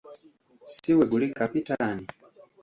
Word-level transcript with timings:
Si 0.71 0.91
bwe 0.95 1.05
guli 1.11 1.27
Kapitaani? 1.37 2.03